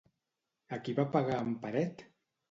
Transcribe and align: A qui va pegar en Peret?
A 0.77 0.79
qui 0.87 0.95
va 0.99 1.05
pegar 1.15 1.37
en 1.49 1.51
Peret? 1.65 2.01